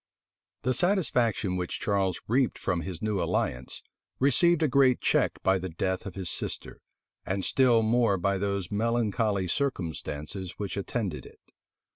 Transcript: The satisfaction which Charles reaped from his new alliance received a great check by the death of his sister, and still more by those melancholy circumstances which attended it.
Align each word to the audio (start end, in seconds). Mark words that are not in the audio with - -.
The 0.63 0.73
satisfaction 0.73 1.57
which 1.57 1.79
Charles 1.79 2.21
reaped 2.27 2.57
from 2.57 2.81
his 2.81 3.03
new 3.03 3.21
alliance 3.21 3.83
received 4.19 4.63
a 4.63 4.67
great 4.67 4.99
check 4.99 5.33
by 5.43 5.59
the 5.59 5.69
death 5.69 6.07
of 6.07 6.15
his 6.15 6.27
sister, 6.27 6.81
and 7.23 7.45
still 7.45 7.83
more 7.83 8.17
by 8.17 8.39
those 8.39 8.71
melancholy 8.71 9.47
circumstances 9.47 10.57
which 10.57 10.75
attended 10.75 11.27
it. 11.27 11.39